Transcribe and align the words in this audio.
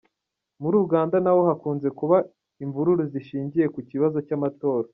Muri 0.61 0.75
Uganda 0.85 1.15
naho 1.23 1.41
hakunze 1.49 1.87
kuba 1.99 2.17
imvururu 2.63 3.03
zishingiye 3.11 3.65
ku 3.73 3.79
kibazo 3.89 4.17
cy’amatora. 4.27 4.87